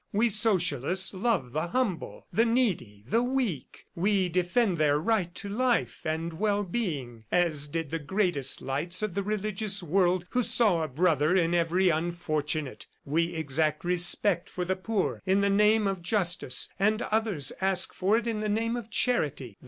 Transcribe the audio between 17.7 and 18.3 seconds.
for it